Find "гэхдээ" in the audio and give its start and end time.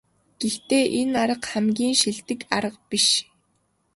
0.39-0.83